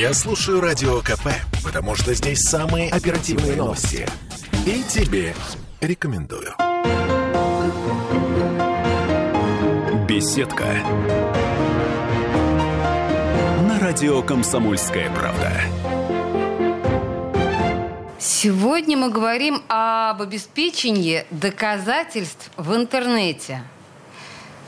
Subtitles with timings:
[0.00, 1.28] Я слушаю Радио КП,
[1.62, 4.08] потому что здесь самые оперативные новости.
[4.64, 5.34] И тебе
[5.82, 6.54] рекомендую.
[10.08, 10.64] Беседка.
[13.68, 15.60] На радио «Комсомольская правда».
[18.18, 23.64] Сегодня мы говорим об обеспечении доказательств в интернете.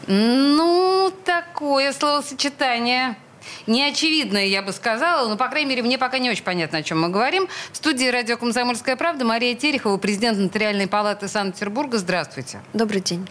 [0.06, 3.16] Ну, такое словосочетание.
[3.66, 7.00] Неочевидное, я бы сказала, но, по крайней мере, мне пока не очень понятно, о чем
[7.00, 7.48] мы говорим.
[7.72, 11.98] В студии радио «Комсомольская правда» Мария Терехова, президент Нотариальной палаты Санкт-Петербурга.
[11.98, 12.60] Здравствуйте.
[12.72, 13.28] Добрый день.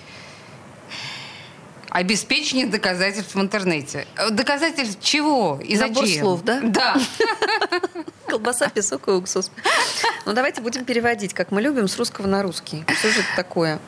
[1.90, 4.08] Обеспечение доказательств в интернете.
[4.32, 6.22] Доказательств чего и Набор зачем?
[6.22, 6.62] слов, да?
[6.64, 6.96] Да.
[8.28, 9.52] Колбаса, песок и уксус.
[10.26, 12.86] Ну, давайте будем переводить, как мы любим, с русского на русский.
[12.88, 13.80] Что же это такое?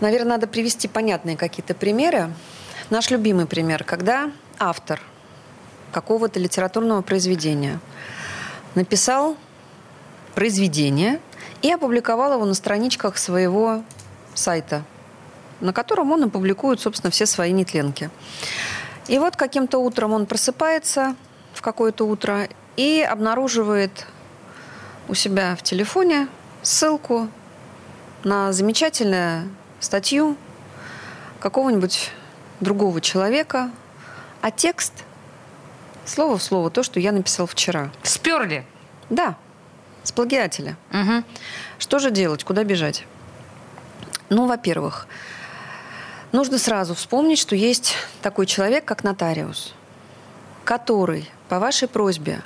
[0.00, 2.32] Наверное, надо привести понятные какие-то примеры.
[2.88, 5.00] Наш любимый пример, когда автор
[5.92, 7.80] какого-то литературного произведения
[8.74, 9.36] написал
[10.34, 11.20] произведение
[11.62, 13.82] и опубликовал его на страничках своего
[14.34, 14.82] сайта,
[15.60, 18.10] на котором он опубликует, собственно, все свои нетленки.
[19.06, 21.14] И вот каким-то утром он просыпается
[21.52, 24.06] в какое-то утро и обнаруживает
[25.08, 26.28] у себя в телефоне
[26.62, 27.28] ссылку
[28.24, 29.48] на замечательную
[29.80, 30.36] статью
[31.40, 32.10] какого-нибудь
[32.60, 33.70] другого человека,
[34.44, 34.92] а текст
[36.04, 37.90] слово в слово то, что я написал вчера.
[38.02, 38.66] Сперли.
[39.08, 39.36] Да,
[40.02, 40.76] с плагиателя.
[40.92, 41.24] Угу.
[41.78, 42.44] Что же делать?
[42.44, 43.06] Куда бежать?
[44.28, 45.06] Ну, во-первых,
[46.32, 49.72] нужно сразу вспомнить, что есть такой человек, как нотариус,
[50.64, 52.42] который по вашей просьбе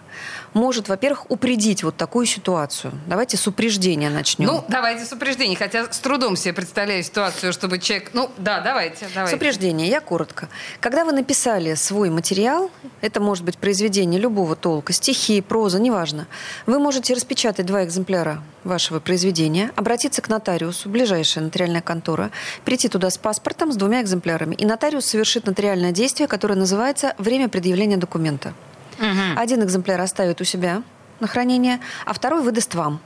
[0.55, 2.93] может, во-первых, упредить вот такую ситуацию.
[3.07, 4.47] Давайте с упреждения начнем.
[4.47, 5.57] Ну, давайте с упреждения.
[5.57, 8.11] Хотя с трудом себе представляю ситуацию, чтобы человек...
[8.13, 9.37] Ну, да, давайте, давайте.
[9.37, 10.49] С упреждения, я коротко.
[10.81, 16.27] Когда вы написали свой материал, это может быть произведение любого толка, стихи, проза, неважно,
[16.67, 22.31] вы можете распечатать два экземпляра вашего произведения, обратиться к нотариусу, ближайшая нотариальная контора,
[22.65, 27.49] прийти туда с паспортом, с двумя экземплярами, и нотариус совершит нотариальное действие, которое называется «время
[27.49, 28.55] предъявления документа».
[28.99, 29.41] Угу.
[29.41, 30.83] Один экземпляр оставит у себя
[31.21, 33.01] на хранение, а второй выдаст вам.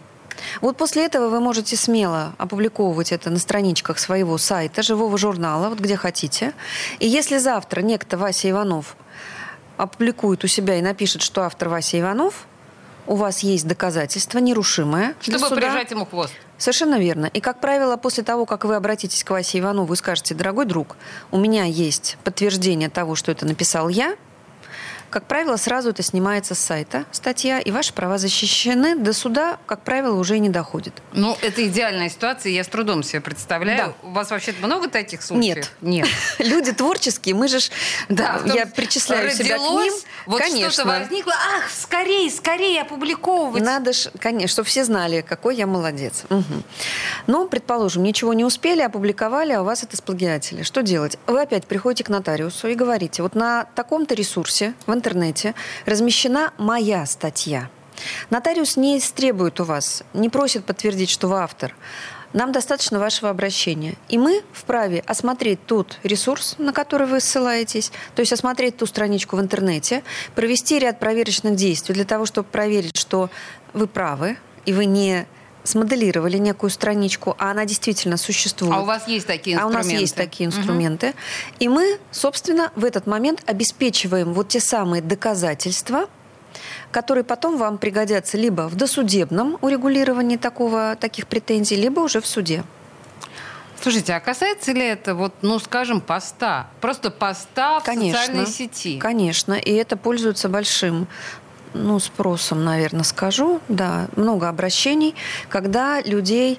[0.61, 5.79] Вот после этого вы можете смело опубликовывать это на страничках своего сайта, живого журнала, вот
[5.79, 6.53] где хотите.
[6.99, 8.97] И если завтра некто Вася Иванов
[9.77, 12.47] опубликует у себя и напишет, что автор Вася Иванов,
[13.07, 15.15] у вас есть доказательство нерушимое.
[15.21, 16.33] Чтобы прижать ему хвост.
[16.57, 17.27] Совершенно верно.
[17.27, 20.97] И, как правило, после того, как вы обратитесь к Васе Иванову и скажете, дорогой друг,
[21.33, 24.15] у меня есть подтверждение того, что это написал я,
[25.13, 28.97] как правило, сразу это снимается с сайта, статья, и ваши права защищены.
[28.97, 31.03] До суда, как правило, уже не доходит.
[31.13, 33.95] Ну, это идеальная ситуация, я с трудом себе представляю.
[34.03, 35.69] У вас вообще много таких случаев?
[35.83, 36.07] Нет.
[36.07, 36.09] Нет.
[36.39, 37.59] Люди творческие, мы же,
[38.09, 39.93] Да, я причисляю себя к ним.
[40.27, 40.71] Вот конечно.
[40.71, 41.33] что-то возникло.
[41.33, 43.63] Ах, скорее, скорее опубликовывать.
[43.63, 46.25] Надо ж, конечно, чтобы все знали, какой я молодец.
[46.29, 46.65] Мгм.
[47.27, 50.63] Но, предположим, ничего не успели, опубликовали, а у вас это сплагиатели.
[50.63, 51.19] Что делать?
[51.27, 55.55] Вы опять приходите к нотариусу и говорите, вот на таком-то ресурсе в интернете
[55.87, 57.69] размещена моя статья.
[58.31, 61.75] Нотариус не требует у вас, не просит подтвердить, что вы автор.
[62.33, 63.95] Нам достаточно вашего обращения.
[64.09, 69.37] И мы вправе осмотреть тот ресурс, на который вы ссылаетесь, то есть осмотреть ту страничку
[69.37, 70.03] в интернете,
[70.35, 73.31] провести ряд проверочных действий для того, чтобы проверить, что
[73.73, 75.27] вы правы, и вы не
[75.65, 78.75] смоделировали некую страничку, а она действительно существует.
[78.75, 79.93] А у вас есть такие А у инструменты?
[79.93, 81.15] нас есть такие инструменты.
[81.61, 86.09] И мы, собственно, в этот момент обеспечиваем вот те самые доказательства,
[86.93, 92.63] которые потом вам пригодятся либо в досудебном урегулировании такого, таких претензий, либо уже в суде.
[93.83, 96.69] Слушайте, а касается ли это, вот, ну, скажем, поста?
[96.81, 98.21] Просто поста в Конечно.
[98.21, 98.99] социальной сети?
[99.01, 101.09] Конечно, и это пользуется большим
[101.75, 103.61] ну, спросом, наверное, скажу.
[103.69, 105.17] Да, много обращений,
[105.49, 106.59] когда людей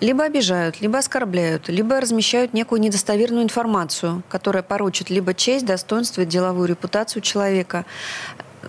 [0.00, 6.68] либо обижают, либо оскорбляют, либо размещают некую недостоверную информацию, которая порочит либо честь, достоинство, деловую
[6.68, 7.84] репутацию человека,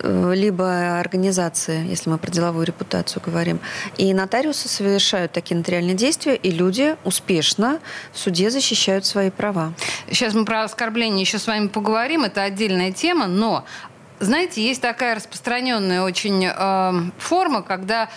[0.03, 3.59] либо организации, если мы про деловую репутацию говорим.
[3.97, 7.79] И нотариусы совершают такие нотариальные действия, и люди успешно
[8.13, 9.73] в суде защищают свои права.
[10.09, 13.65] Сейчас мы про оскорбление еще с вами поговорим, это отдельная тема, но,
[14.19, 18.09] знаете, есть такая распространенная очень э, форма, когда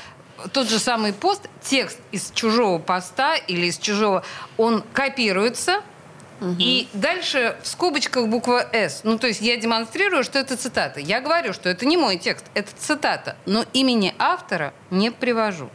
[0.52, 4.24] тот же самый пост, текст из чужого поста или из чужого,
[4.56, 5.82] он копируется,
[6.58, 9.00] и дальше в скобочках буква «С».
[9.04, 11.00] Ну, то есть я демонстрирую, что это цитата.
[11.00, 13.36] Я говорю, что это не мой текст, это цитата.
[13.46, 15.68] Но имени автора не привожу.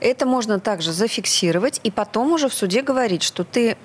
[0.00, 3.76] Это можно также зафиксировать и потом уже в суде говорить, что ты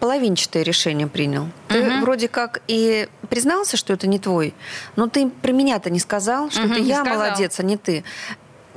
[0.00, 1.48] половинчатое решение принял.
[1.68, 2.00] Ты Мгм.
[2.02, 4.54] вроде как и признался, что это не твой,
[4.96, 7.18] но ты про меня-то не сказал, что это не я сказал.
[7.18, 8.04] молодец, а не ты.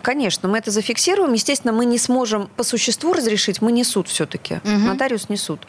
[0.02, 1.34] Конечно, мы это зафиксируем.
[1.34, 4.60] Естественно, мы не сможем по существу разрешить, мы не суд все-таки.
[4.64, 4.86] Мгм.
[4.88, 5.60] Нотариус не суд.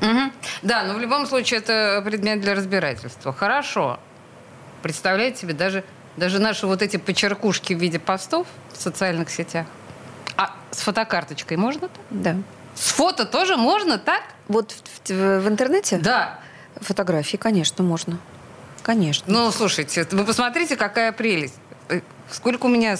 [0.00, 0.32] Мгм.
[0.62, 3.32] Да, но в любом случае это предмет для разбирательства.
[3.32, 3.98] Хорошо.
[4.82, 5.82] Представляете себе, даже,
[6.16, 9.66] даже наши вот эти почеркушки в виде постов в социальных сетях.
[10.36, 11.90] А с фотокарточкой можно так?
[12.10, 12.36] Да.
[12.76, 14.22] С фото тоже можно так?
[14.46, 16.38] Вот в, в- в интернете Да.
[16.80, 18.18] фотографии, конечно, можно.
[18.84, 19.24] Конечно.
[19.26, 21.56] Ну, слушайте, вы посмотрите, какая прелесть.
[21.88, 22.96] Э, Сколько у меня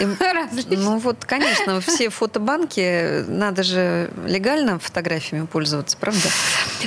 [0.00, 0.78] Им- различных.
[0.84, 6.28] Ну вот, конечно, все фотобанки, надо же легально фотографиями пользоваться, правда?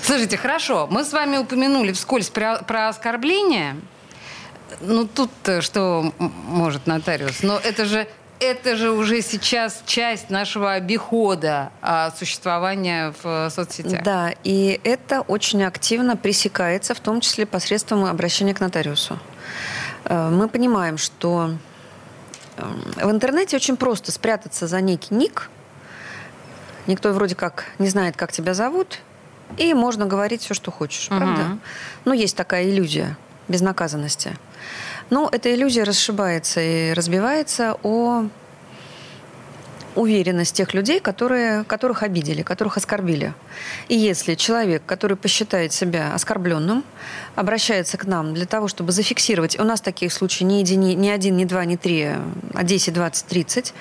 [0.04, 3.76] Слушайте, хорошо, мы с вами упомянули вскользь про, про оскорбление.
[4.82, 7.42] Ну, тут-то что м- может нотариус?
[7.44, 8.08] Но это же,
[8.40, 14.04] это же уже сейчас часть нашего обихода а, существования в э, соцсетях.
[14.04, 19.20] Да, и это очень активно пресекается, в том числе посредством обращения к нотариусу.
[20.06, 21.69] Э, Мы понимаем, что э,
[22.96, 25.50] в интернете очень просто спрятаться за некий ник.
[26.88, 29.00] Никто вроде как не знает, как тебя зовут,
[29.58, 31.20] и можно говорить все, что хочешь, Мгм.
[31.20, 31.58] правда?
[32.06, 33.18] Ну, есть такая иллюзия
[33.48, 34.36] безнаказанности.
[35.10, 38.26] Но эта иллюзия расшибается и разбивается о
[39.96, 43.34] уверенность тех людей, которые, которых обидели, которых оскорбили.
[43.88, 46.84] И если человек, который посчитает себя оскорбленным,
[47.36, 51.38] обращается к нам для того, чтобы зафиксировать, у нас таких случаев не, едини- не один,
[51.38, 52.10] не два, не три,
[52.54, 53.74] а 10, 20, 30,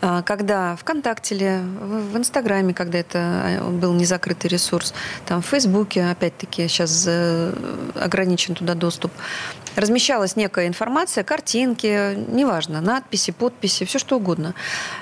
[0.00, 4.94] а, когда ВКонтакте или в в Инстаграме, когда это а, был незакрытый ресурс,
[5.26, 7.54] там в Фейсбуке, опять-таки, сейчас э,
[7.94, 9.10] ограничен туда доступ,
[9.76, 14.54] размещалась некая информация, картинки, неважно, надписи, подписи, все что угодно.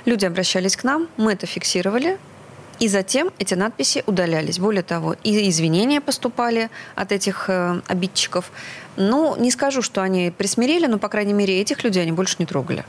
[0.04, 2.18] Люди обращались к нам, мы это фиксировали,
[2.80, 4.58] и затем эти надписи удалялись.
[4.58, 8.50] Более того, и извинения поступали от этих э, обидчиков.
[8.96, 12.46] Ну, не скажу, что они присмирели, но, по крайней мере, этих людей они больше не
[12.46, 12.84] трогали.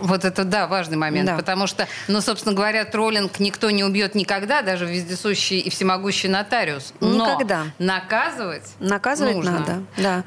[0.00, 1.26] Вот это, да, важный момент.
[1.26, 1.36] Да.
[1.36, 6.92] Потому что, ну, собственно говоря, троллинг никто не убьет никогда, даже вездесущий и всемогущий нотариус.
[7.00, 7.64] Но Никогда.
[7.78, 9.52] наказывать Наказывать нужно.
[9.60, 10.24] надо, да.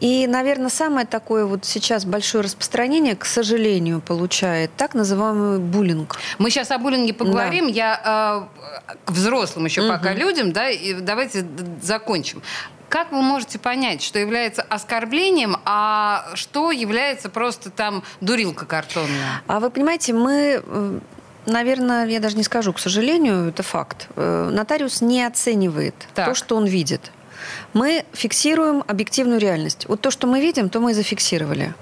[0.00, 6.16] И, наверное, самое такое вот сейчас большое распространение, к сожалению, получает так называемый буллинг.
[6.38, 7.66] Мы сейчас о буллинге поговорим.
[7.66, 8.48] Я
[8.88, 9.90] э, к взрослым еще Мгм.
[9.96, 11.44] пока людям, да, и давайте
[11.82, 12.42] закончим.
[12.88, 19.42] Как вы можете понять, что является оскорблением, а что является просто там дурилка картонная?
[19.46, 20.98] А вы понимаете, мы, э,
[21.44, 24.08] наверное, я даже не скажу, к сожалению, это факт.
[24.16, 26.28] Э, Нотариус не оценивает Так.
[26.28, 27.10] то, что он видит.
[27.72, 29.86] Мы фиксируем объективную реальность.
[29.88, 31.74] Вот то, что мы видим, то мы и зафиксировали.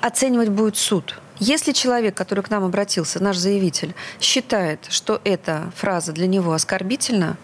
[0.00, 1.18] Оценивать будет суд.
[1.38, 7.36] Если человек, который к нам обратился, наш заявитель, считает, что эта фраза для него оскорбительна,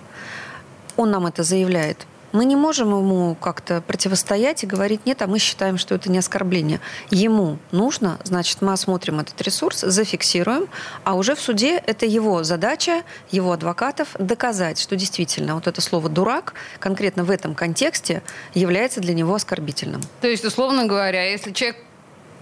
[0.96, 2.06] он нам это заявляет.
[2.36, 6.18] Мы не можем ему как-то противостоять и говорить, нет, а мы считаем, что это не
[6.18, 6.80] оскорбление.
[7.08, 10.68] Ему нужно, значит, мы осмотрим этот ресурс, зафиксируем,
[11.02, 16.10] а уже в суде это его задача, его адвокатов, доказать, что действительно вот это слово
[16.10, 18.22] «дурак» конкретно в этом контексте
[18.52, 20.02] является для него оскорбительным.
[20.20, 21.78] То есть, условно говоря, если человек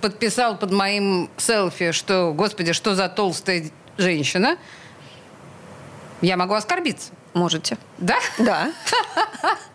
[0.00, 4.56] подписал под моим селфи, что, господи, что за толстая женщина,
[6.20, 7.12] я могу оскорбиться.
[7.32, 7.78] Можете.
[7.98, 8.18] Да?
[8.38, 8.72] Да.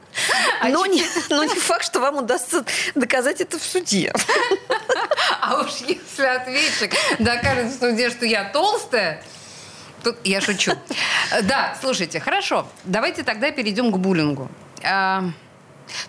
[0.61, 2.63] А Но не, но не факт, что вам удастся
[2.95, 4.13] доказать это в суде.
[5.41, 9.23] А уж если ответчик докажет в суде, что я толстая,
[10.03, 10.73] тут я шучу.
[11.43, 12.67] Да, слушайте, хорошо.
[12.83, 14.49] Давайте тогда перейдем к буллингу.
[14.83, 15.23] А,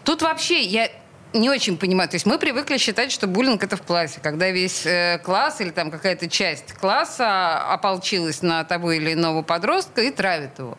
[0.05, 0.91] Тут вообще я
[1.33, 2.09] не очень понимаю.
[2.09, 5.71] То есть мы привыкли считать, что буллинг это в классе, когда весь э, класс или
[5.71, 10.77] там какая-то часть класса ополчилась на того или иного подростка и травит его.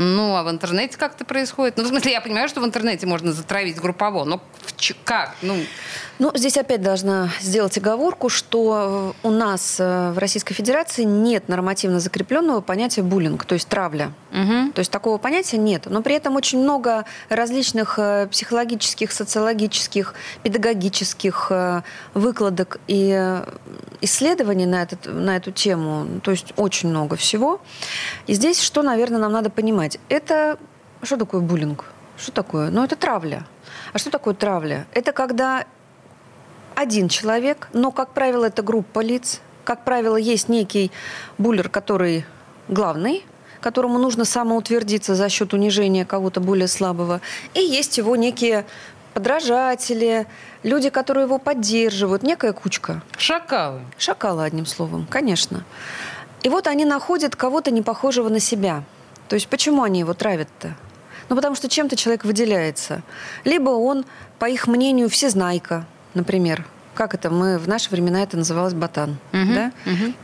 [0.00, 1.76] Ну, а в интернете как это происходит?
[1.76, 4.40] Ну, в смысле, я понимаю, что в интернете можно затравить группово, но
[5.02, 5.34] как?
[5.42, 5.56] Ну,
[6.18, 11.48] Ну, здесь опять должна сделать оговорку, что э, у нас э, в Российской Федерации нет
[11.48, 14.12] нормативно закрепленного понятия буллинг, то есть травля.
[14.32, 14.72] мгм.
[14.72, 15.86] То есть такого понятия нет.
[15.86, 21.52] Но при этом очень много различных э, психологических, социологических, педагогических
[22.14, 23.40] выкладок и
[24.00, 26.20] исследований на, этот, на эту тему.
[26.22, 27.60] То есть очень много всего.
[28.26, 29.98] И здесь что, наверное, нам надо понимать?
[30.08, 30.58] Это
[31.02, 31.84] что такое буллинг?
[32.16, 32.70] Что такое?
[32.70, 33.46] Ну, это травля.
[33.92, 34.86] А что такое травля?
[34.92, 35.64] Это когда
[36.78, 39.40] один человек, но, как правило, это группа лиц.
[39.64, 40.92] Как правило, есть некий
[41.36, 42.24] буллер, который
[42.68, 43.26] главный,
[43.60, 47.20] которому нужно самоутвердиться за счет унижения кого-то более слабого.
[47.54, 48.64] И есть его некие
[49.12, 50.28] подражатели,
[50.62, 53.02] люди, которые его поддерживают, некая кучка.
[53.16, 53.80] Шакалы.
[53.98, 55.64] Шакалы, одним словом, конечно.
[56.44, 58.84] И вот они находят кого-то не похожего на себя.
[59.28, 60.76] То есть почему они его травят-то?
[61.28, 63.02] Ну, потому что чем-то человек выделяется.
[63.42, 64.04] Либо он,
[64.38, 66.64] по их мнению, всезнайка, например.
[66.94, 67.30] Как это?
[67.30, 69.18] Мы в наши времена это называлось ботан.
[69.32, 69.72] Мгм, Да?
[69.84, 70.14] мгм.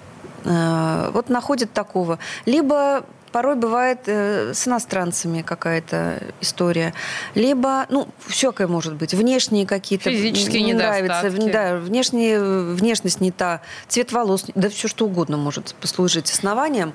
[0.45, 2.19] Э, Вот находят такого.
[2.47, 6.95] Либо порой бывает э, с иностранцами какая-то история.
[7.35, 9.13] Либо, ну, всякое может быть.
[9.13, 11.31] Внешние какие-то Физические не нравятся.
[11.53, 16.93] Да, внешняя внешность не та, цвет волос, да все что угодно может послужить основанием.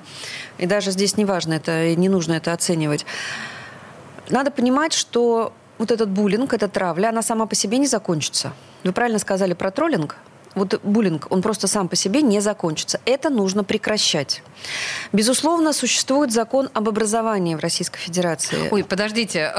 [0.56, 3.04] И даже здесь не важно это, не нужно это оценивать.
[4.30, 8.52] Надо понимать, что вот этот буллинг, эта травля, она сама по себе не закончится.
[8.84, 10.16] Вы правильно сказали про троллинг.
[10.56, 13.00] Вот буллинг, он просто сам по себе не закончится.
[13.04, 14.42] Это нужно прекращать.
[15.12, 18.68] Безусловно, существует закон об образовании в Российской Федерации.
[18.72, 19.52] Ой, подождите,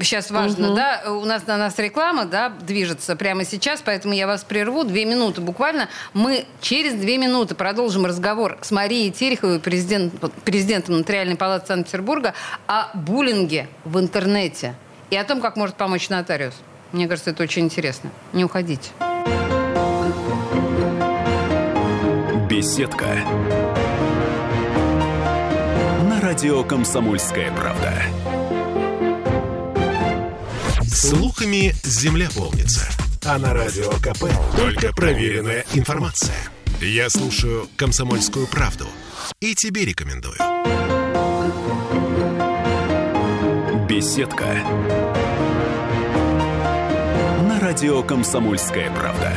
[0.00, 0.76] сейчас важно, Мгм.
[0.76, 5.04] да, у нас на нас реклама, да, движется прямо сейчас, поэтому я вас прерву, две
[5.04, 5.90] минуты буквально.
[6.14, 12.32] Мы через две минуты продолжим разговор с Марией Тереховой, президент, президентом Нотариальной палаты Санкт-Петербурга,
[12.66, 14.74] о буллинге в интернете
[15.10, 16.54] и о том, как может помочь нотариус.
[16.92, 18.10] Мне кажется, это очень интересно.
[18.32, 18.90] Не уходите.
[22.48, 23.06] Беседка.
[26.08, 27.94] На радио «Комсомольская правда».
[30.82, 32.86] Слухами земля полнится.
[33.24, 34.24] А на радио КП
[34.56, 36.36] только проверенная информация.
[36.80, 38.86] Я слушаю «Комсомольскую правду»
[39.40, 40.36] и тебе рекомендую.
[43.86, 45.19] Беседка.
[47.60, 49.32] Радио «Комсомольская правда».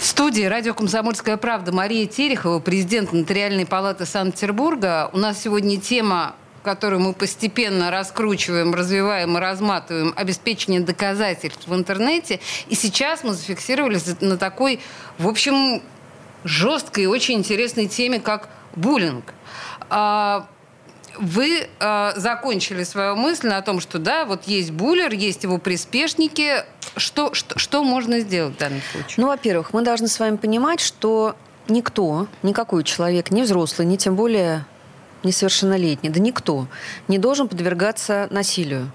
[0.00, 5.10] В студии радио «Комсомольская правда» Мария Терехова, президент Нотариальной палаты Санкт-Петербурга.
[5.12, 12.40] У нас сегодня тема которую мы постепенно раскручиваем, развиваем и разматываем, обеспечение доказательств в интернете.
[12.68, 14.80] И сейчас мы зафиксировались на такой,
[15.18, 15.80] в общем,
[16.44, 19.32] жесткой и очень интересной теме, как буллинг.
[21.18, 26.64] Вы э, закончили свою мысль на том, что да, вот есть буллер, есть его приспешники.
[26.96, 29.14] Что, что, что можно сделать в данном случае?
[29.16, 31.36] Ну, во-первых, мы должны с вами понимать, что
[31.68, 34.64] никто, никакой человек, ни взрослый, ни тем более
[35.24, 36.66] несовершеннолетний, да никто
[37.08, 38.90] не должен подвергаться насилию.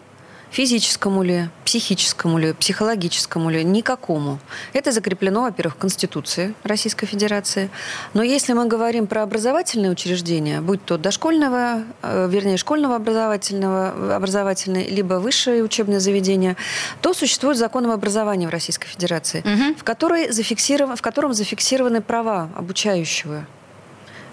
[0.53, 4.37] Физическому ли, психическому ли, психологическому ли, никакому.
[4.73, 7.71] Это закреплено, во-первых, в Конституции Российской Федерации.
[8.13, 14.85] Но если мы говорим про образовательные учреждения, будь то дошкольного, э, вернее, школьного образовательного, образовательное,
[14.85, 16.55] либо высшее учебное заведение,
[17.01, 19.73] то существует закон об образовании в Российской Федерации, Мгм.
[19.73, 23.47] в, которой зафиксирован, в котором зафиксированы права обучающего,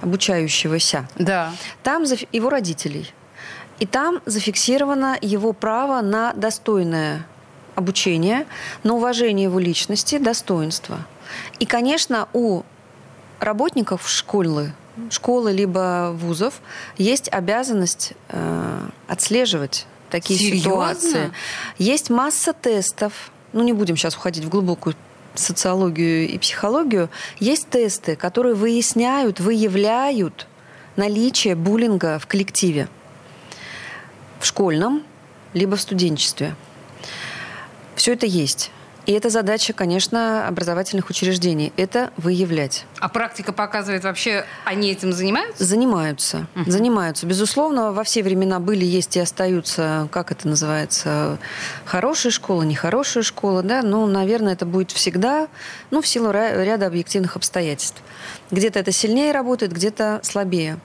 [0.02, 1.08] обучающегося.
[1.16, 1.52] Да.
[1.82, 3.10] Там его родителей.
[3.80, 7.26] И там зафиксировано его право на достойное
[7.75, 8.46] обучение,
[8.82, 10.99] на уважение его личности, достоинства.
[11.58, 12.62] И, конечно, у
[13.38, 14.72] работников школы,
[15.08, 16.60] школы либо вузов
[16.99, 20.60] есть обязанность э, отслеживать такие Серьезно?
[20.60, 21.32] ситуации.
[21.78, 23.30] Есть масса тестов.
[23.52, 24.94] Ну, не будем сейчас уходить в глубокую
[25.34, 27.08] социологию и психологию.
[27.38, 30.46] Есть тесты, которые выясняют, выявляют
[30.96, 32.88] наличие буллинга в коллективе.
[34.40, 35.04] В школьном,
[35.52, 36.56] либо в студенчестве.
[37.94, 38.73] Все это есть.
[39.06, 41.73] И это задача, конечно, образовательных учреждений.
[41.76, 42.85] Это выявлять.
[43.00, 45.64] А практика показывает вообще, они этим занимаются?
[45.64, 46.47] Занимаются.
[46.66, 47.26] Занимаются.
[47.26, 51.38] Безусловно, во все времена были, есть и остаются, как это называется,
[51.85, 55.49] хорошая школа, нехорошая школа, да, но, наверное, это будет всегда,
[55.90, 58.00] ну, в силу ряда объективных обстоятельств.
[58.50, 60.78] Где-то это сильнее работает, где-то слабее.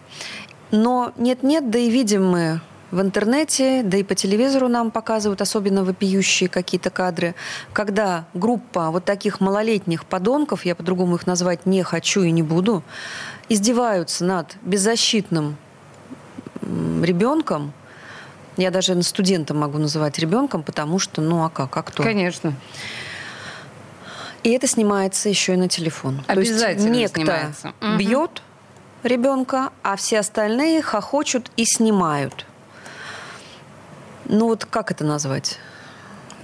[0.71, 2.59] Но нет-нет, да и видим мы
[2.91, 7.35] в интернете, да и по телевизору нам показывают особенно вопиющие какие-то кадры,
[7.73, 12.83] когда группа вот таких малолетних подонков, я по-другому их назвать не хочу и не буду,
[13.49, 15.57] издеваются над беззащитным
[16.61, 17.73] ребенком,
[18.57, 22.03] я даже студента могу называть ребенком, потому что, ну а как, а кто?
[22.03, 22.53] Конечно.
[24.43, 26.23] И это снимается еще и на телефон.
[26.27, 27.73] Обязательно То есть некто снимается.
[27.97, 28.41] Бьет
[29.03, 32.45] ребенка, а все остальные хохочут и снимают.
[34.25, 35.59] Ну вот как это назвать?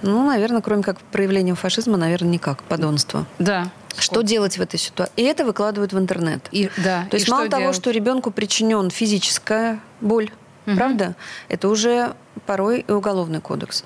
[0.02, 2.64] Ну, наверное, кроме как проявлением фашизма, наверное, никак.
[2.64, 3.26] Подонство.
[3.40, 3.70] Да.
[3.98, 5.14] Что делать в этой ситуации?
[5.18, 6.48] И это выкладывают в интернет.
[6.52, 7.06] И, да.
[7.10, 7.76] То есть и мало что того, делать?
[7.76, 10.32] что ребенку причинен физическая боль,
[10.66, 10.78] Мгм.
[10.78, 11.16] правда,
[11.50, 12.14] это уже
[12.46, 13.84] порой и уголовный кодекс.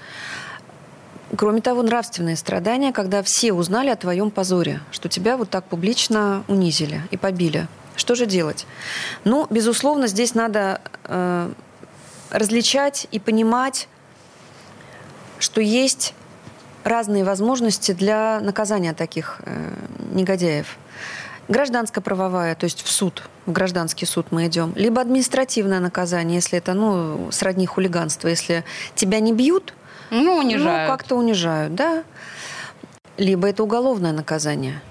[1.38, 6.44] Кроме того, нравственные страдания, когда все узнали о твоем позоре, что тебя вот так публично
[6.48, 7.68] унизили и побили.
[7.96, 8.68] Что же делать?
[9.24, 11.52] Ну, безусловно, здесь надо э,
[12.30, 13.88] различать и понимать,
[15.40, 16.14] что есть
[16.84, 19.74] разные возможности для наказания таких э,
[20.14, 20.78] негодяев.
[21.48, 26.74] гражданско-правовая, то есть в суд, в гражданский суд мы идем, либо административное наказание, если это,
[26.74, 28.64] ну, сродни хулиганства, если
[28.96, 29.74] тебя не бьют,
[30.12, 30.88] ну, унижают.
[30.90, 32.04] Ну, как-то унижают, да.
[33.18, 34.82] Либо это уголовное наказание.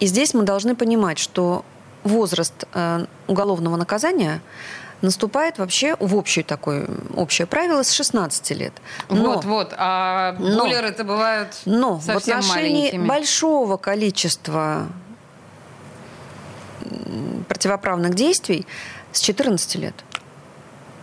[0.00, 1.64] И здесь мы должны понимать, что
[2.04, 4.40] возраст э, уголовного наказания
[5.02, 8.72] наступает вообще в общее такое общее правило с 16 лет.
[9.08, 9.74] Но, вот, вот.
[9.76, 13.06] А буллеры это бывают но совсем в отношении маленькими.
[13.06, 14.86] большого количества
[17.48, 18.66] противоправных действий
[19.12, 19.94] с 14 лет.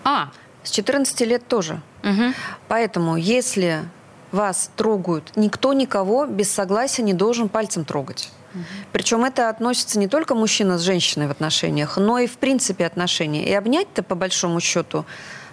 [0.04, 0.30] А.
[0.64, 1.82] С 14 лет тоже.
[2.04, 2.34] Угу.
[2.68, 3.84] Поэтому, если
[4.32, 8.32] вас трогают, никто никого без согласия не должен пальцем трогать.
[8.92, 13.48] Причем это относится не только мужчина с женщиной в отношениях, но и в принципе отношения.
[13.48, 15.06] И обнять-то, по большому счету,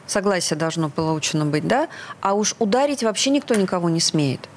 [0.07, 1.89] согласие должно получено быть, да?
[2.21, 4.49] А уж ударить вообще никто никого не смеет.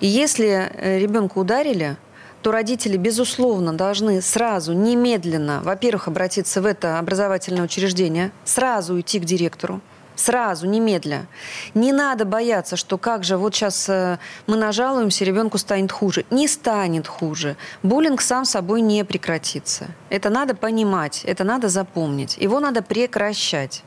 [0.00, 1.96] И если э, ребенка ударили,
[2.42, 9.24] то родители, безусловно, должны сразу, немедленно, во-первых, обратиться в это образовательное учреждение, сразу идти к
[9.24, 9.80] директору,
[10.16, 11.26] Сразу, немедля.
[11.74, 16.24] Не надо бояться, что как же вот сейчас э, мы нажалуемся, ребенку станет хуже.
[16.30, 17.56] Не станет хуже.
[17.82, 19.86] Буллинг сам собой не прекратится.
[20.10, 22.36] Это надо понимать, это надо запомнить.
[22.38, 23.82] Его надо прекращать.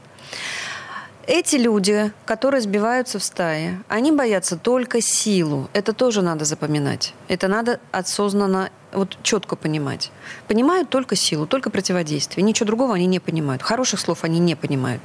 [1.28, 5.70] Эти люди, которые сбиваются в стае, они боятся только силу.
[5.74, 7.14] Это тоже надо запоминать.
[7.28, 10.10] Это надо осознанно, вот четко понимать.
[10.48, 12.46] Понимают только силу, только противодействие.
[12.46, 13.62] Ничего другого они не понимают.
[13.62, 15.02] Хороших слов они не понимают.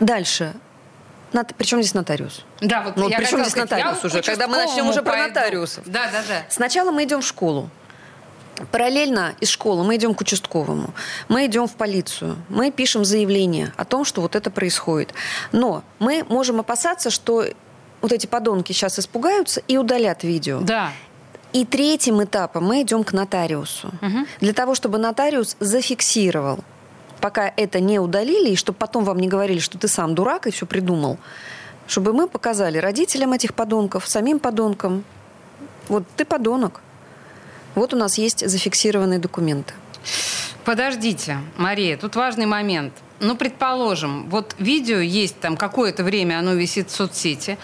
[0.00, 0.54] Дальше.
[1.32, 1.52] Нот...
[1.56, 2.44] Причем здесь нотариус?
[2.60, 5.10] Да, вот ну, я причем здесь сказать, нотариус уже, когда мы начнем уже пойду.
[5.10, 5.84] про нотариусов.
[5.86, 6.42] Да, да, да.
[6.48, 7.68] Сначала мы идем в школу.
[8.72, 10.92] Параллельно из школы мы идем к участковому,
[11.28, 15.14] мы идем в полицию, мы пишем заявление о том, что вот это происходит.
[15.52, 17.44] Но мы можем опасаться, что
[18.00, 20.60] вот эти подонки сейчас испугаются и удалят видео.
[20.60, 20.90] Да.
[21.52, 23.88] И третьим этапом мы идем к нотариусу.
[24.02, 24.26] Угу.
[24.40, 26.64] Для того, чтобы нотариус зафиксировал,
[27.28, 30.50] пока это не удалили, и чтобы потом вам не говорили, что ты сам дурак и
[30.50, 31.18] все придумал,
[31.86, 35.04] чтобы мы показали родителям этих подонков, самим подонкам,
[35.88, 36.80] вот ты подонок.
[37.74, 39.74] Вот у нас есть зафиксированные документы.
[40.64, 42.94] Подождите, Мария, тут важный момент.
[43.20, 47.58] Ну, предположим, вот видео есть там какое-то время, оно висит в соцсети.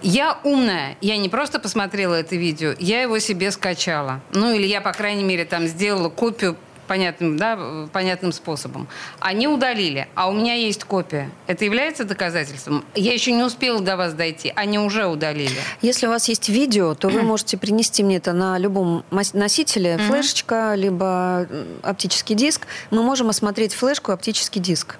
[0.00, 4.20] Я умная, я не просто посмотрела это видео, я его себе скачала.
[4.32, 6.56] Ну, или я, по крайней мере, там сделала копию
[6.88, 8.88] понятным, да, понятным способом.
[9.20, 11.30] Они удалили, а у меня есть копия.
[11.46, 12.84] Это является доказательством?
[12.94, 15.54] Я еще не успела до вас дойти, они уже удалили.
[15.82, 20.74] Если у вас есть видео, то вы можете принести мне это на любом носителе, флешечка,
[20.74, 21.46] либо
[21.82, 22.66] оптический диск.
[22.90, 24.96] Мы можем осмотреть флешку оптический диск.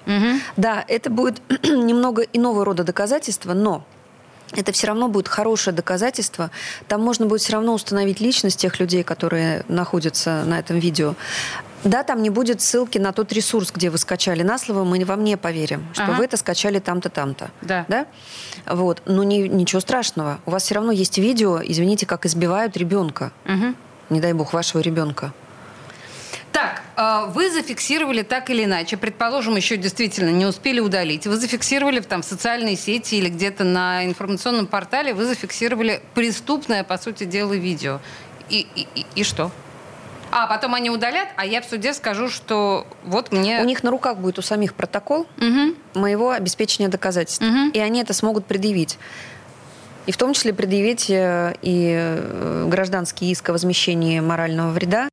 [0.55, 3.83] Да, это будет немного иного рода доказательства, но
[4.53, 6.51] это все равно будет хорошее доказательство.
[6.87, 11.15] Там можно будет все равно установить личность тех людей, которые находятся на этом видео.
[11.83, 15.23] Да, там не будет ссылки на тот ресурс, где вы скачали на слово, мы вам
[15.23, 16.13] не поверим, что ага.
[16.13, 17.51] вы это скачали там-то, там-то.
[17.61, 17.85] Да.
[17.87, 18.05] да?
[18.65, 19.01] Вот.
[19.05, 20.39] Но не, ничего страшного.
[20.45, 23.31] У вас все равно есть видео, извините, как избивают ребенка.
[23.45, 23.75] Угу.
[24.09, 25.31] Не дай бог, вашего ребенка.
[26.59, 32.01] Так, а, вы зафиксировали так или иначе, предположим, еще действительно не успели удалить, вы зафиксировали
[32.01, 37.53] там, в социальной сети или где-то на информационном портале, вы зафиксировали преступное, по сути дела,
[37.53, 38.01] видео.
[38.49, 39.51] И, и, и, и что?
[40.31, 43.61] А потом они удалят, а я в суде скажу, что вот мне...
[43.61, 45.75] У них на руках будет у самих протокол угу.
[45.93, 47.41] моего обеспечения доказательств.
[47.41, 47.71] Угу.
[47.73, 48.99] И они это смогут предъявить.
[50.07, 55.07] И в том числе предъявить э, и э, гражданский иск о возмещении морального вреда.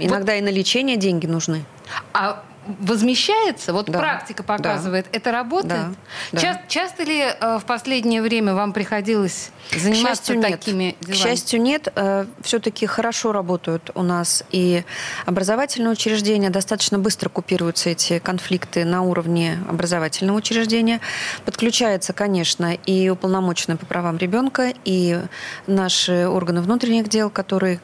[0.00, 0.38] Иногда вот...
[0.38, 1.64] и на лечение деньги нужны.
[2.12, 2.42] А
[2.78, 3.72] возмещается?
[3.72, 3.98] Вот да.
[3.98, 5.18] практика показывает, да.
[5.18, 5.86] это работает?
[6.32, 6.40] Да.
[6.40, 10.96] Ча- часто ли э, в последнее время вам приходилось заниматься К такими нет.
[11.00, 11.12] делами?
[11.12, 11.88] К счастью, нет.
[11.94, 14.84] Э, все-таки хорошо работают у нас и
[15.26, 16.50] образовательные учреждения.
[16.50, 21.00] Достаточно быстро купируются эти конфликты на уровне образовательного учреждения.
[21.44, 25.20] Подключается, конечно, и уполномоченный по правам ребенка, и
[25.66, 27.80] наши органы внутренних дел, которые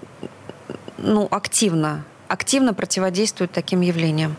[0.99, 4.37] ну, активно активно противодействуют таким явлениям.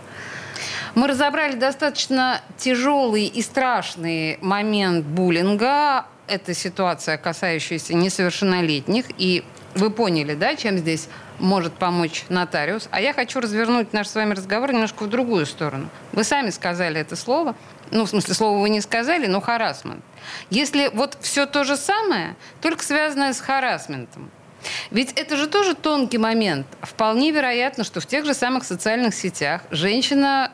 [0.96, 6.06] Мы разобрали достаточно тяжелый и страшный момент буллинга.
[6.28, 9.06] Это ситуация, касающаяся несовершеннолетних.
[9.18, 9.44] И
[9.76, 11.08] вы поняли, да, чем здесь
[11.40, 12.88] может помочь нотариус.
[12.90, 15.88] А я хочу развернуть наш с вами разговор немножко в другую сторону.
[16.14, 17.56] Вы сами сказали это слово.
[17.92, 20.04] Ну, в смысле, слово вы не сказали, но харасмент.
[20.50, 24.32] Если вот все то же самое, только связанное с харасментом,
[24.92, 26.68] ведь это же тоже тонкий момент.
[26.82, 30.52] Вполне вероятно, что в тех же самых социальных сетях женщина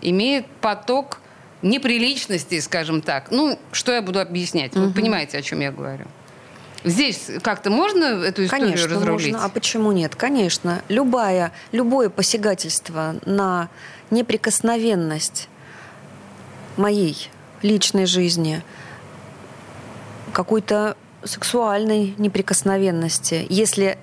[0.00, 1.20] имеет поток
[1.62, 3.30] неприличностей, скажем так.
[3.30, 4.74] Ну, что я буду объяснять?
[4.74, 6.04] Вы понимаете, о чем я говорю.
[6.84, 9.32] Здесь как-то можно эту историю Конечно, разрулить?
[9.32, 9.46] можно.
[9.46, 10.14] А почему нет?
[10.14, 10.82] Конечно.
[10.88, 13.70] Любая, любое посягательство на
[14.10, 15.48] неприкосновенность
[16.76, 17.30] моей
[17.62, 18.62] личной жизни,
[20.34, 23.98] какой-то сексуальной неприкосновенности, если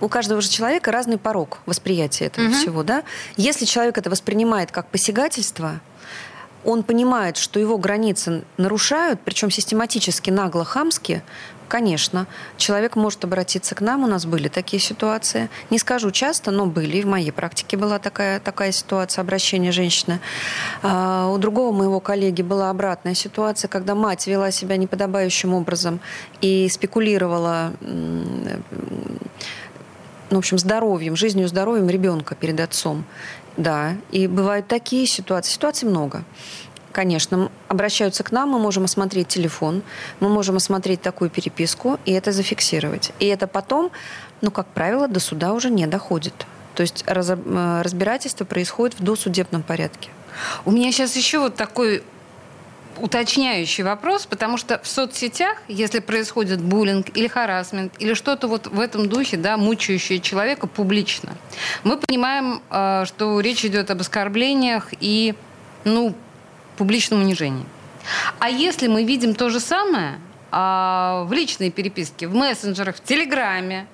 [0.00, 2.54] у каждого же человека разный порог восприятия этого угу.
[2.54, 3.04] всего, да?
[3.36, 5.80] Если человек это воспринимает как посягательство,
[6.64, 11.22] он понимает, что его границы нарушают, причем систематически, нагло, хамски,
[11.74, 14.04] конечно, человек может обратиться к нам.
[14.04, 15.50] У нас были такие ситуации.
[15.70, 17.02] Не скажу часто, но были.
[17.02, 20.20] В моей практике была такая, такая ситуация обращения женщины.
[20.84, 25.98] А, у другого моего коллеги была обратная ситуация, когда мать вела себя неподобающим образом
[26.40, 27.72] и спекулировала
[30.30, 33.04] ну, в общем, здоровьем, жизнью, здоровьем ребенка перед отцом.
[33.56, 35.52] Да, и бывают такие ситуации.
[35.52, 36.24] Ситуаций много.
[36.94, 39.82] Конечно, обращаются к нам, мы можем осмотреть телефон,
[40.20, 43.10] мы можем осмотреть такую переписку и это зафиксировать.
[43.18, 43.90] И это потом,
[44.42, 46.46] ну, как правило, до суда уже не доходит.
[46.76, 50.10] То есть э, разбирательство происходит в досудебном порядке.
[50.64, 52.04] У меня сейчас еще вот такой
[52.96, 58.78] уточняющий вопрос, потому что в соцсетях, если происходит буллинг или харасмент, или что-то вот в
[58.78, 61.32] этом духе, да, мучающее человека публично,
[61.82, 65.34] мы понимаем, э, что речь идет об оскорблениях и,
[65.82, 66.14] ну,
[66.76, 67.66] публичном унижении.
[68.38, 70.18] А если мы видим то же самое
[70.50, 73.86] а, в личной переписке, в мессенджерах, в Телеграме,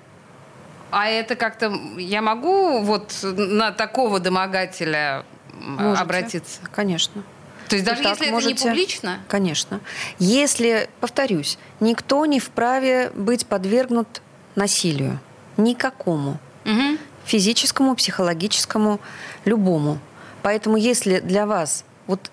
[0.91, 6.03] а это как-то я могу вот на такого домогателя Можете.
[6.03, 6.61] обратиться?
[6.73, 7.23] Конечно.
[7.69, 9.21] То есть даже если можете, это не публично?
[9.29, 9.81] Конечно.
[10.19, 14.23] Если, повторюсь, никто не вправе быть подвергнут
[14.57, 15.21] насилию.
[15.57, 16.39] Никакому.
[16.65, 16.99] Угу.
[17.27, 19.01] Физическому, психологическому,
[19.45, 20.01] любому.
[20.43, 22.31] Поэтому если для вас вот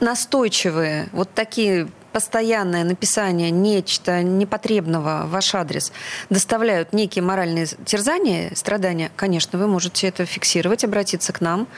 [0.00, 5.92] настойчивые, вот такие постоянное написание нечто непотребного в ваш адрес
[6.30, 11.68] доставляют некие моральные терзания, страдания, конечно, вы можете это фиксировать, обратиться к нам,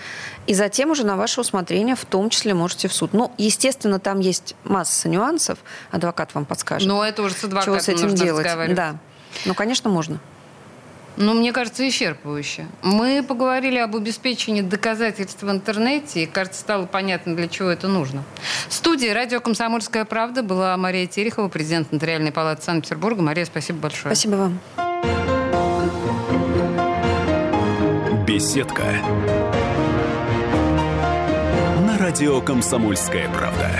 [0.47, 3.15] и затем уже на ваше усмотрение в том числе можете в суд.
[3.15, 5.59] Ну, естественно, там есть масса нюансов,
[5.91, 6.87] адвокат вам подскажет.
[6.87, 8.47] Но это уже с адвокатом чего с этим делать.
[8.77, 8.97] Да.
[9.45, 10.21] Ну, конечно, можно.
[11.21, 12.67] Ну, мне кажется, исчерпывающе.
[12.83, 18.23] Мы поговорили об обеспечении доказательств в интернете, и, кажется, стало понятно, для чего это нужно.
[18.69, 23.21] В студии радио «Комсомольская правда» была Мария Терехова, президент Нотариальной палаты Санкт-Петербурга.
[23.21, 24.15] Мария, спасибо большое.
[24.15, 24.61] Спасибо вам.
[28.25, 28.85] Беседка.
[31.85, 33.71] На радио «Комсомольская правда».